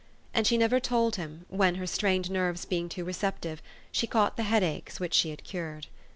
And 0.33 0.47
she 0.47 0.57
never 0.57 0.79
told 0.79 1.17
him, 1.17 1.45
when, 1.47 1.75
her 1.75 1.85
strained 1.85 2.31
nerves 2.31 2.65
being 2.65 2.89
too 2.89 3.03
receptive, 3.05 3.61
she 3.91 4.07
caught 4.07 4.35
the 4.35 4.41
headaches 4.49 4.99
which 4.99 5.13
she 5.13 5.29
had 5.29 5.43
cured. 5.43 5.85